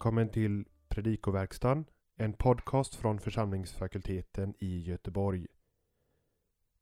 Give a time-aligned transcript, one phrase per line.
[0.00, 1.84] välkommen till Predikoverkstan,
[2.16, 5.46] en podcast från församlingsfakulteten i Göteborg.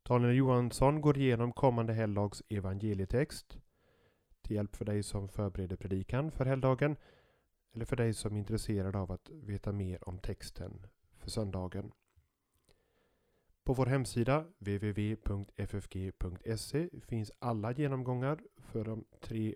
[0.02, 3.58] Daniel Johansson går igenom kommande helgdags evangelietext
[4.42, 6.96] till hjälp för dig som förbereder predikan för helgdagen
[7.74, 11.92] eller för dig som är intresserad av att veta mer om texten för söndagen.
[13.64, 16.08] På vår hemsida www.ffg.se
[17.06, 19.54] finns alla genomgångar för de tre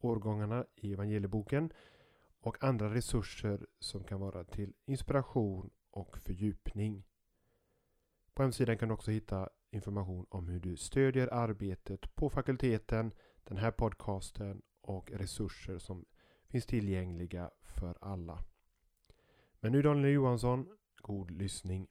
[0.00, 1.72] årgångarna i evangelieboken
[2.46, 7.04] och andra resurser som kan vara till inspiration och fördjupning.
[8.34, 13.12] På hemsidan kan du också hitta information om hur du stödjer arbetet på fakulteten,
[13.44, 16.04] den här podcasten och resurser som
[16.48, 18.38] finns tillgängliga för alla.
[19.60, 20.66] Men nu Daniel Johansson,
[21.02, 21.86] god lyssning.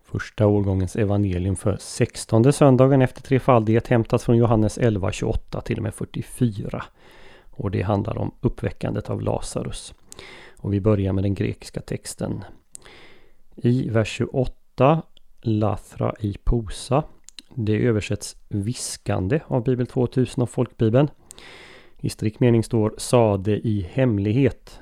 [0.00, 5.82] Första årgångens evangelium för 16 söndagen efter trefaldighet hämtas från Johannes 11, 28 till och
[5.82, 6.84] med 44.
[7.60, 9.94] Och det handlar om uppväckandet av Lazarus.
[10.58, 12.44] Och vi börjar med den grekiska texten.
[13.56, 15.02] I vers 28
[15.40, 17.04] Lathra i Posa.
[17.54, 21.08] Det översätts viskande av Bibel 2000 och Folkbibeln.
[22.00, 24.80] I strikt mening står sade i hemlighet.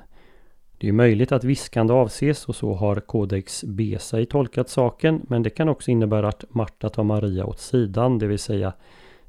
[0.78, 5.50] Det är möjligt att viskande avses och så har Codex Besai tolkat saken men det
[5.50, 8.72] kan också innebära att Marta tar Maria åt sidan, det vill säga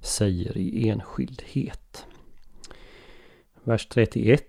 [0.02, 2.06] säger i enskildhet.
[3.70, 4.42] Vers 31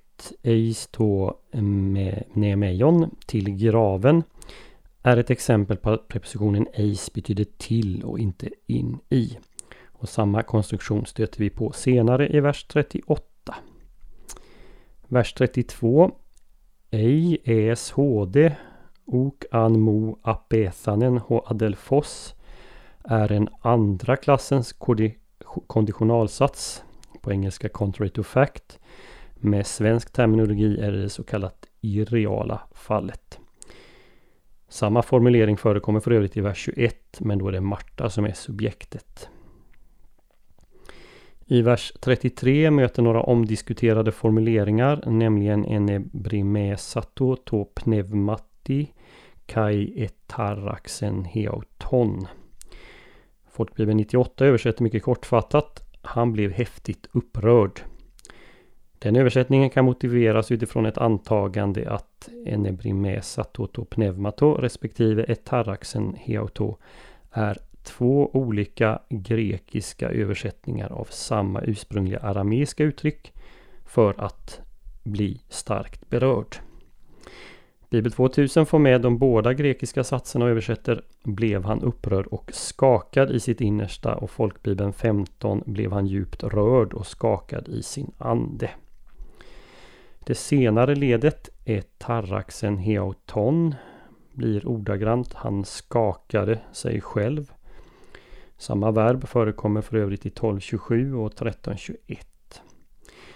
[0.42, 1.32] Eis to
[2.32, 4.22] Nemejon till graven.
[5.02, 9.38] Är ett exempel på att prepositionen eis betyder till och inte in i.
[9.86, 13.54] Och samma konstruktion stöter vi på senare i vers 38.
[15.08, 16.10] Vers 32
[16.90, 18.56] Ej es hd
[19.06, 22.34] ok an mo apethanen ho adelfos
[23.04, 24.74] är en andra klassens
[25.66, 26.84] konditionalsats
[27.20, 28.78] på engelska contrary to fact
[29.40, 33.38] med svensk terminologi är det så kallat irreala fallet.
[34.68, 38.32] Samma formulering förekommer för övrigt i vers 21 men då är det Marta som är
[38.32, 39.28] subjektet.
[41.46, 48.92] I vers 33 möter några omdiskuterade formuleringar, nämligen enebrimesato to pneumati
[49.46, 52.26] kai etaraxen heauton.
[53.50, 55.82] Folkbibeln 98 översätter mycket kortfattat.
[56.02, 57.80] Han blev häftigt upprörd.
[59.02, 63.44] Den översättningen kan motiveras utifrån ett antagande att enebrimesa
[63.90, 66.76] pneumato respektive etaraxen heauto
[67.32, 73.32] är två olika grekiska översättningar av samma ursprungliga arameiska uttryck
[73.86, 74.60] för att
[75.02, 76.56] bli starkt berörd.
[77.90, 83.30] Bibel 2000 får med de båda grekiska satserna och översätter blev han upprörd och skakad
[83.30, 88.70] i sitt innersta och folkbibeln 15 blev han djupt rörd och skakad i sin ande.
[90.24, 93.74] Det senare ledet är tarraxen heauton
[94.32, 97.52] blir ordagrant han skakade sig själv.
[98.58, 102.26] Samma verb förekommer för övrigt i 1227 och 1321.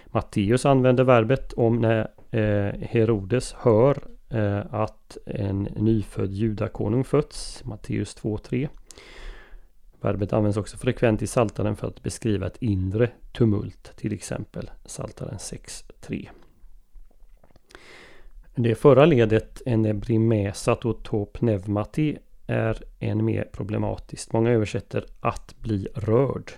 [0.07, 3.99] Matteus använder verbet om när eh, Herodes hör
[4.31, 7.65] eh, att en nyfödd judakonung fötts.
[7.65, 8.69] Matteus 2.3.
[10.01, 15.39] Verbet används också frekvent i Saltaren för att beskriva ett inre tumult, till exempel Saltaren
[15.39, 16.29] 6.3.
[18.55, 24.33] Det förra ledet, enebrimesat och topnevmati, är än mer problematiskt.
[24.33, 26.53] Många översätter att bli rörd.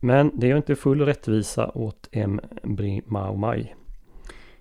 [0.00, 3.74] Men det är inte full rättvisa åt embrimaumai.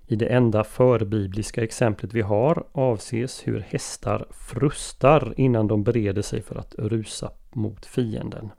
[0.08, 6.42] I det enda förbibliska exemplet vi har avses hur hästar frustar innan de bereder sig
[6.42, 8.50] för att rusa mot fienden.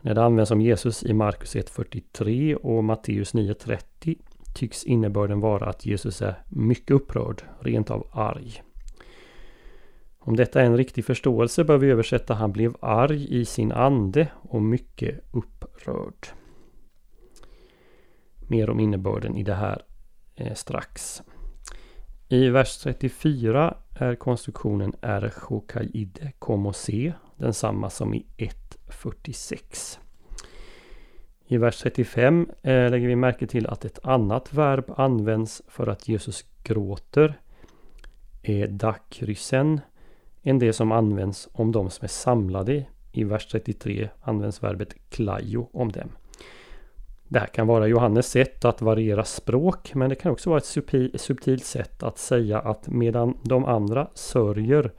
[0.00, 4.18] När det används om Jesus i Markus 1.43 och Matteus 9.30
[4.54, 8.62] tycks innebörden vara att Jesus är mycket upprörd, rent av arg.
[10.18, 14.28] Om detta är en riktig förståelse bör vi översätta han blev arg i sin ande
[14.42, 16.26] och mycket upprörd.
[18.48, 19.82] Mer om innebörden i det här
[20.34, 21.22] eh, strax.
[22.28, 29.98] I vers 34 är konstruktionen erchokaide como se densamma som i 1.46.
[31.54, 36.08] I vers 35 eh, lägger vi märke till att ett annat verb används för att
[36.08, 37.38] Jesus gråter.
[38.42, 39.80] E är dakrysen
[40.42, 42.84] än det som används om de som är samlade.
[43.12, 46.08] I vers 33 används verbet klajo om dem.
[47.28, 51.20] Det här kan vara Johannes sätt att variera språk men det kan också vara ett
[51.20, 54.92] subtilt sätt att säga att medan de andra sörjer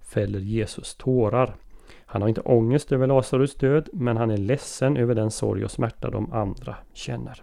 [0.00, 1.56] fäller Jesus tårar.
[1.96, 5.70] Han har inte ångest över Lazarus död men han är ledsen över den sorg och
[5.70, 7.42] smärta de andra känner.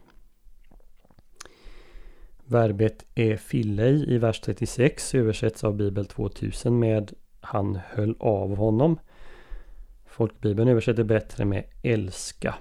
[2.46, 9.00] Verbet är fillei i vers 36 översätts av Bibel 2000 med Han höll av honom.
[10.06, 12.56] Folkbibeln översätter bättre med älska.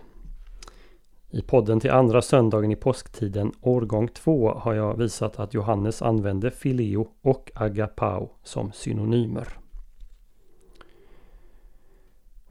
[1.31, 6.51] I podden till andra söndagen i påsktiden, årgång 2, har jag visat att Johannes använde
[6.51, 9.64] fileo och agapao som synonymer.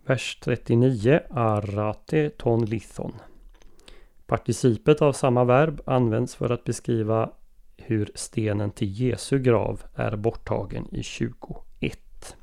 [0.06, 3.14] Vers 39, arate ton lithon.
[4.26, 7.32] Participet av samma verb används för att beskriva
[7.78, 12.36] hur stenen till Jesu grav är borttagen i 21.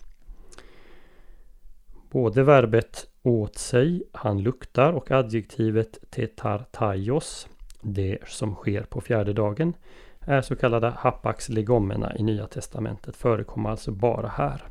[2.11, 7.49] Både verbet åt sig, han luktar och adjektivet tetartaios,
[7.81, 9.75] det som sker på fjärde dagen,
[10.21, 14.62] är så kallade hapax legomena i Nya Testamentet, förekommer alltså bara här.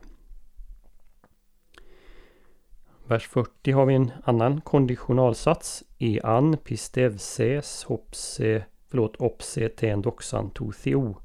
[3.09, 5.83] Vers 40 har vi en annan konditionalsats.
[5.97, 11.17] Ean pistevses hopse, förlåt, opse ten doxan to theo.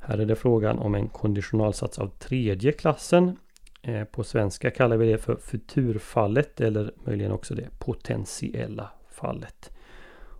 [0.00, 3.36] Här är det frågan om en konditionalsats av tredje klassen.
[3.82, 9.70] Eh, på svenska kallar vi det för futurfallet eller möjligen också det potentiella fallet.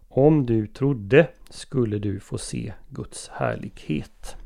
[0.09, 4.37] Om du trodde skulle du få se Guds härlighet.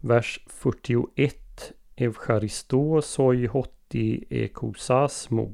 [0.00, 1.49] Vers 41
[2.00, 5.52] Evcharisto soi hoti, ekosas mo.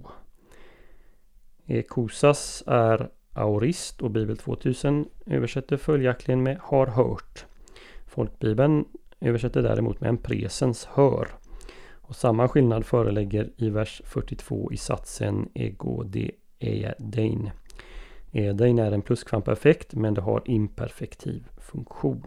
[1.67, 7.47] Ekosas är aorist och Bibel 2000 översätter följaktligen med har hört.
[8.07, 8.85] Folkbibeln
[9.21, 11.29] översätter däremot med en presens hör.
[11.93, 17.51] Och samma skillnad föreligger i vers 42 i satsen ego de edein.
[18.33, 22.27] Edein är en pluskvamperfekt men det har imperfektiv funktion.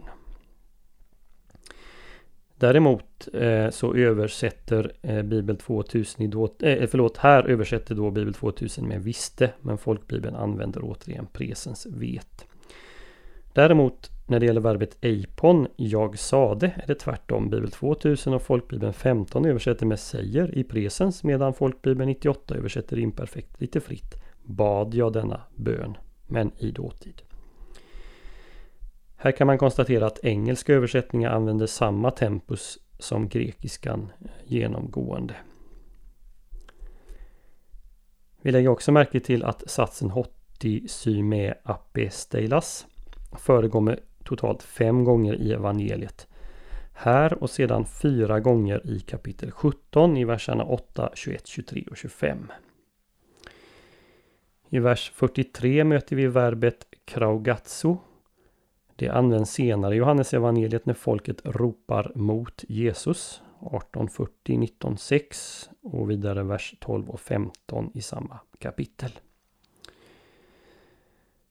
[2.60, 8.34] Däremot eh, så översätter eh, Bibel 2000 i då, eh, förlåt, här översätter då Bibel
[8.34, 12.46] 2000 med visste, men folkbibeln använder återigen presens vet.
[13.52, 17.50] Däremot när det gäller verbet eipon, jag sade, är det tvärtom.
[17.50, 23.60] Bibel 2000 och folkbibeln 15 översätter med säger i presens medan folkbibeln 98 översätter imperfekt
[23.60, 24.22] lite fritt.
[24.42, 25.96] Bad jag denna bön,
[26.26, 27.22] men i dåtid.
[29.22, 35.34] Här kan man konstatera att engelska översättningar använder samma tempus som grekiskan eh, genomgående.
[38.42, 42.86] Vi lägger också märke till att satsen hotti syme apesteilas
[43.38, 46.28] förekommer totalt fem gånger i evangeliet.
[46.92, 52.52] Här och sedan fyra gånger i kapitel 17 i verserna 8, 21, 23 och 25.
[54.70, 57.98] I vers 43 möter vi verbet kraugatso
[59.00, 66.42] det används senare i Johannes evangeliet när folket ropar mot Jesus 1840 19.6 och vidare
[66.42, 69.10] vers 12 och 15 i samma kapitel.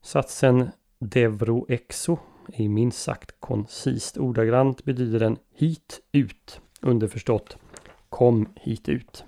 [0.01, 0.69] Satsen
[0.99, 2.17] Devro exo
[2.53, 7.57] är minst sagt koncist ordagrant betyder den hit ut underförstått
[8.09, 9.23] kom hit ut.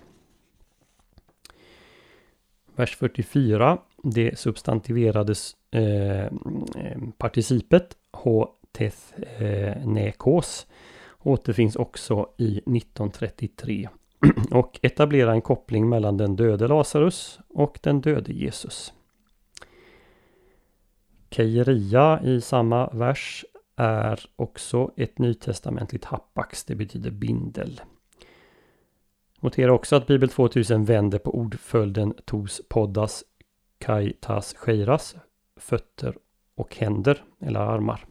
[2.75, 6.29] Vers 44 det substantiverades eh, eh
[7.17, 8.47] participet H.
[8.71, 9.13] Teth
[11.19, 13.89] återfinns också i 1933
[14.51, 18.93] och etablerar en koppling mellan den döde Lazarus och den döde Jesus.
[21.29, 27.81] Keiria i samma vers är också ett nytestamentligt hapax, det betyder bindel.
[29.39, 33.23] Notera också att Bibel 2000 vänder på ordföljden tos poddas
[33.77, 35.15] kaitas skeiras,
[35.55, 36.15] fötter
[36.55, 38.05] och händer eller armar.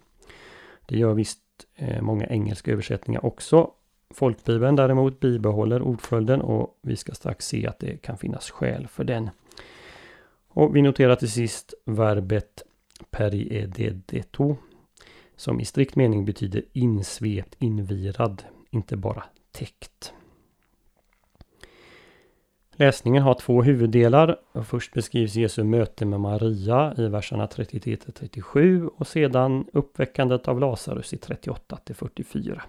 [0.91, 1.41] Det gör visst
[1.75, 3.71] eh, många engelska översättningar också.
[4.15, 9.05] Folkbibeln däremot bibehåller ordföljden och vi ska strax se att det kan finnas skäl för
[9.05, 9.31] den.
[10.49, 12.63] Och vi noterar till sist verbet
[13.11, 14.57] periededeto
[15.37, 20.13] som i strikt mening betyder insvept, invirad, inte bara täckt.
[22.81, 24.37] Läsningen har två huvuddelar.
[24.65, 31.13] Först beskrivs Jesu möte med Maria i verserna 33 37 och sedan uppväckandet av Lazarus
[31.13, 32.63] i 38 44.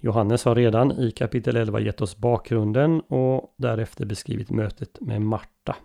[0.00, 5.76] Johannes har redan i kapitel 11 gett oss bakgrunden och därefter beskrivit mötet med Marta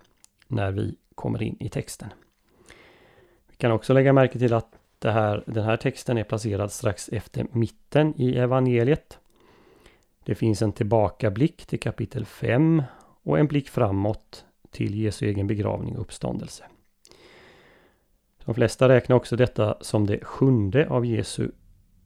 [0.48, 2.10] när vi kommer in i texten.
[3.50, 7.46] Vi kan också lägga märke till att här, den här texten är placerad strax efter
[7.52, 9.20] mitten i evangeliet.
[10.30, 12.84] Det finns en tillbakablick till kapitel 5
[13.24, 16.64] och en blick framåt till Jesu egen begravning och uppståndelse.
[18.46, 21.52] De flesta räknar också detta som det sjunde av Jesu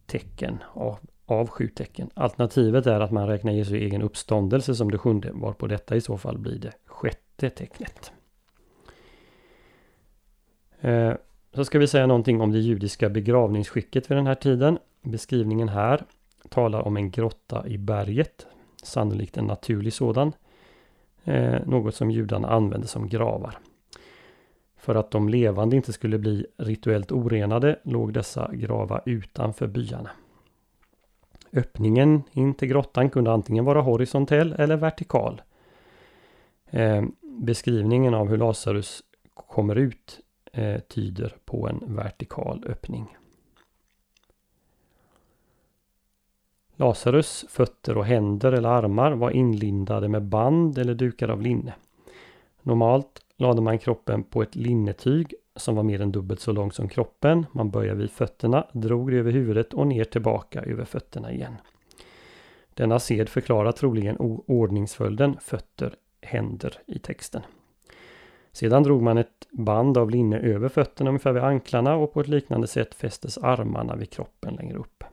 [0.05, 2.09] tecken, av, av sju tecken.
[2.13, 6.17] Alternativet är att man räknar Jesu egen uppståndelse som det sjunde, varpå detta i så
[6.17, 8.11] fall blir det sjätte tecknet.
[10.81, 11.13] Eh,
[11.53, 14.77] så ska vi säga någonting om det judiska begravningsskicket vid den här tiden.
[15.01, 16.05] Beskrivningen här
[16.53, 18.47] talar om en grotta i berget,
[18.83, 20.31] sannolikt en naturlig sådan.
[21.23, 23.57] Eh, något som judarna använde som gravar.
[24.77, 30.09] För att de levande inte skulle bli rituellt orenade låg dessa gravar utanför byarna.
[31.53, 35.41] Öppningen in till grottan kunde antingen vara horisontell eller vertikal.
[36.69, 40.19] Eh, beskrivningen av hur Lazarus kommer ut
[40.53, 43.17] eh, tyder på en vertikal öppning.
[46.83, 51.73] Lazarus fötter och händer eller armar var inlindade med band eller dukar av linne.
[52.61, 56.89] Normalt lade man kroppen på ett linnetyg som var mer än dubbelt så långt som
[56.89, 57.45] kroppen.
[57.51, 61.55] Man började vid fötterna, drog det över huvudet och ner tillbaka över fötterna igen.
[62.73, 67.41] Denna sed förklarar troligen ordningsföljden fötter, händer i texten.
[68.51, 72.27] Sedan drog man ett band av linne över fötterna ungefär vid anklarna och på ett
[72.27, 75.03] liknande sätt fästes armarna vid kroppen längre upp.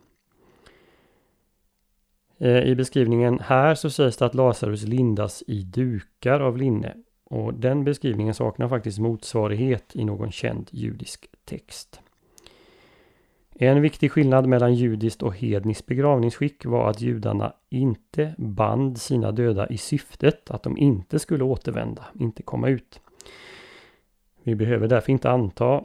[2.40, 6.94] Eh, I beskrivningen här så sägs det att Lazarus lindas i dukar av linne
[7.25, 12.00] och den beskrivningen saknar faktiskt motsvarighet i någon känd judisk text.
[13.54, 19.68] En viktig skillnad mellan judiskt och hedniskt begravningsskick var att judarna inte band sina döda
[19.68, 23.00] i syftet att de inte skulle återvända, inte komma ut.
[24.42, 25.85] Vi behöver därför inte anta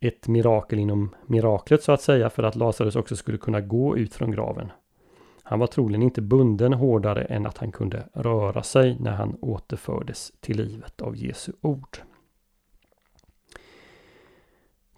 [0.00, 4.14] ett mirakel inom miraklet så att säga för att Lazarus också skulle kunna gå ut
[4.14, 4.70] från graven.
[5.50, 10.32] Han var troligen inte bunden hårdare än att han kunde röra sig när han återfördes
[10.40, 11.98] till livet av Jesu ord.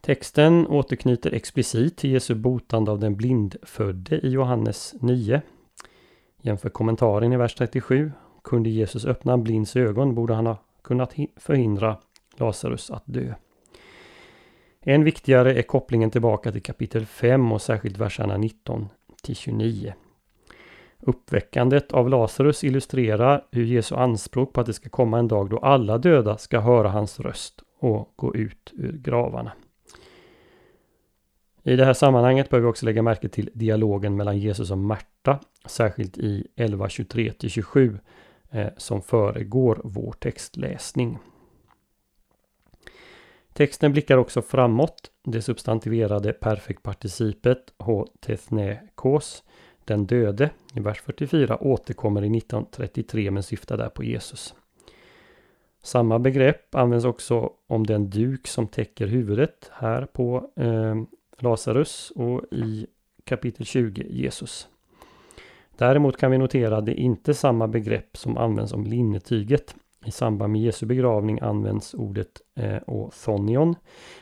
[0.00, 5.42] Texten återknyter explicit till Jesu botande av den blindfödde i Johannes 9.
[6.42, 8.12] Jämför kommentaren i vers 37.
[8.44, 11.96] Kunde Jesus öppna en blinds ögon borde han ha kunnat förhindra
[12.36, 13.34] Lazarus att dö.
[14.80, 18.88] Än viktigare är kopplingen tillbaka till kapitel 5 och särskilt verserna 19
[19.22, 19.94] till 29.
[21.06, 25.58] Uppväckandet av Lazarus illustrerar hur Jesu anspråk på att det ska komma en dag då
[25.58, 29.52] alla döda ska höra hans röst och gå ut ur gravarna.
[31.62, 35.40] I det här sammanhanget bör vi också lägga märke till dialogen mellan Jesus och Märta,
[35.66, 37.98] särskilt i 11.23-27
[38.50, 41.18] eh, som föregår vår textläsning.
[43.52, 45.10] Texten blickar också framåt.
[45.24, 49.44] Det substantiverade perfektparticipet h tethnekos
[49.84, 54.54] den döde i vers 44 återkommer i 1933 men syftar där på Jesus.
[55.82, 60.94] Samma begrepp används också om den duk som täcker huvudet här på eh,
[61.38, 62.86] Lazarus och i
[63.24, 64.68] kapitel 20 Jesus.
[65.76, 69.74] Däremot kan vi notera att det inte är samma begrepp som används om linnetyget.
[70.04, 73.74] I samband med Jesu begravning används ordet eh, othonion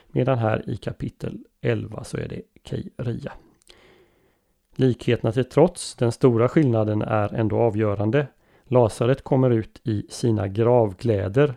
[0.08, 3.32] medan här i kapitel 11 så är det keiria.
[4.80, 8.26] Likheterna till trots, den stora skillnaden är ändå avgörande.
[8.64, 11.54] Lasaret kommer ut i sina gravkläder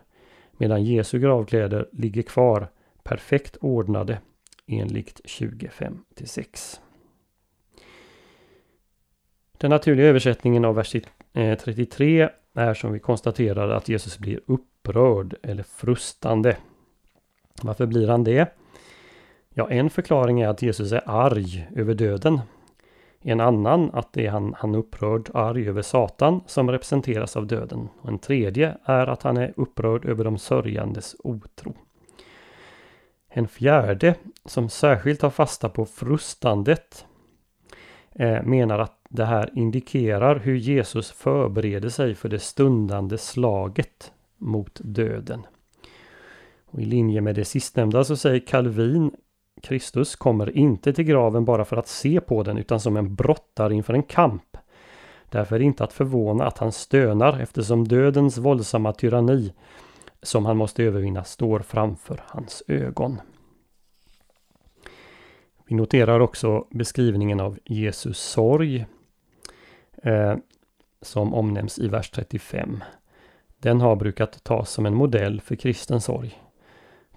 [0.58, 2.68] medan Jesu gravkläder ligger kvar
[3.04, 4.20] perfekt ordnade
[4.68, 6.82] enligt 25 6.
[9.58, 10.96] Den naturliga översättningen av vers
[11.34, 16.58] 33 eh, är som vi konstaterade att Jesus blir upprörd eller frustande.
[17.62, 18.54] Varför blir han det?
[19.54, 22.40] Ja, en förklaring är att Jesus är arg över döden.
[23.26, 27.90] En annan att det är han, han upprörd arg över Satan som representeras av döden.
[28.02, 31.74] Och en tredje är att han är upprörd över de sörjandes otro.
[33.30, 34.16] En fjärde
[34.46, 37.06] som särskilt tar fasta på frustandet
[38.12, 44.80] eh, menar att det här indikerar hur Jesus förbereder sig för det stundande slaget mot
[44.84, 45.46] döden.
[46.66, 49.12] Och I linje med det sistnämnda så säger Calvin
[49.64, 53.74] Kristus kommer inte till graven bara för att se på den utan som en brottare
[53.74, 54.58] inför en kamp.
[55.30, 59.54] Därför är det inte att förvåna att han stönar eftersom dödens våldsamma tyranni
[60.22, 63.22] som han måste övervinna står framför hans ögon.
[65.68, 68.86] Vi noterar också beskrivningen av Jesus sorg
[70.04, 70.36] eh,
[71.02, 72.84] som omnämns i vers 35.
[73.58, 76.42] Den har brukat tas som en modell för kristen sorg.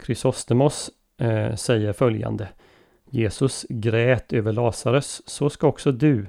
[0.03, 2.49] Chrysostomos eh, säger följande.
[3.11, 6.27] Jesus grät över Lazarus, så ska också du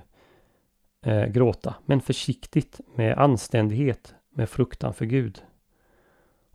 [1.05, 5.41] eh, gråta, men försiktigt, med anständighet, med fruktan för Gud.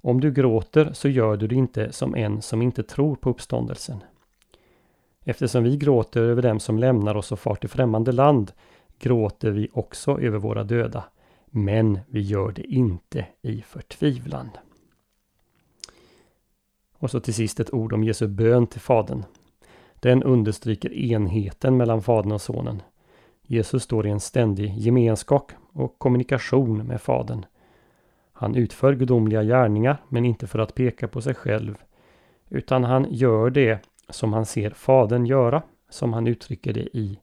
[0.01, 4.03] Om du gråter så gör du det inte som en som inte tror på uppståndelsen.
[5.25, 8.53] Eftersom vi gråter över dem som lämnar oss och far till främmande land
[8.99, 11.05] gråter vi också över våra döda.
[11.47, 14.51] Men vi gör det inte i förtvivlan.
[17.03, 19.25] Och så till sist ett ord om Jesu bön till Fadern.
[20.01, 22.83] Den understryker enheten mellan Fadern och Sonen.
[23.43, 27.47] Jesus står i en ständig gemenskap och kommunikation med Fadern.
[28.33, 31.75] Han utför gudomliga gärningar men inte för att peka på sig själv
[32.49, 33.79] utan han gör det
[34.09, 37.19] som han ser Fadern göra, som han uttrycker det i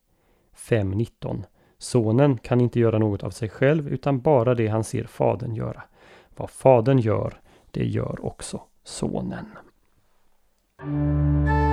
[0.56, 1.44] 5.19.
[1.78, 5.84] Sonen kan inte göra något av sig själv utan bara det han ser Fadern göra.
[6.36, 9.46] Vad Fadern gör, det gör också Sonen.
[10.80, 11.69] Thank you.